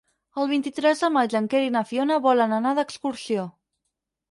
El 0.43 0.47
vint-i-tres 0.51 1.03
de 1.05 1.09
maig 1.17 1.35
en 1.41 1.51
Quer 1.51 1.61
i 1.67 1.75
na 1.77 1.85
Fiona 1.91 2.19
volen 2.25 2.59
anar 2.59 2.75
d'excursió. 2.83 3.49